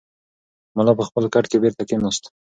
ملا 0.75 0.93
په 0.99 1.03
خپل 1.09 1.23
کټ 1.33 1.45
کې 1.51 1.57
بېرته 1.63 1.83
کښېناست. 1.87 2.23